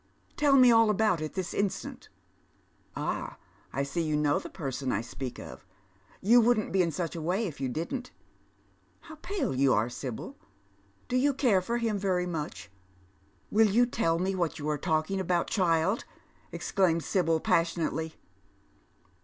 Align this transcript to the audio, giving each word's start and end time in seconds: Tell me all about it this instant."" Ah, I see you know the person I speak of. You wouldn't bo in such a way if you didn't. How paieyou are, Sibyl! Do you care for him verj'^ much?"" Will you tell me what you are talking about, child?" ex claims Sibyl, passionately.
Tell 0.35 0.55
me 0.55 0.71
all 0.71 0.89
about 0.89 1.21
it 1.21 1.33
this 1.35 1.53
instant."" 1.53 2.09
Ah, 2.95 3.37
I 3.71 3.83
see 3.83 4.01
you 4.01 4.15
know 4.17 4.39
the 4.39 4.49
person 4.49 4.91
I 4.91 5.01
speak 5.01 5.37
of. 5.37 5.63
You 6.21 6.41
wouldn't 6.41 6.73
bo 6.73 6.79
in 6.79 6.89
such 6.89 7.15
a 7.15 7.21
way 7.21 7.45
if 7.45 7.61
you 7.61 7.69
didn't. 7.69 8.09
How 9.01 9.17
paieyou 9.17 9.71
are, 9.75 9.91
Sibyl! 9.91 10.37
Do 11.07 11.17
you 11.17 11.35
care 11.35 11.61
for 11.61 11.77
him 11.77 11.99
verj'^ 11.99 12.27
much?"" 12.27 12.71
Will 13.51 13.67
you 13.69 13.85
tell 13.85 14.17
me 14.17 14.33
what 14.33 14.57
you 14.57 14.67
are 14.69 14.77
talking 14.79 15.19
about, 15.19 15.51
child?" 15.51 16.03
ex 16.51 16.71
claims 16.71 17.05
Sibyl, 17.05 17.39
passionately. 17.39 18.15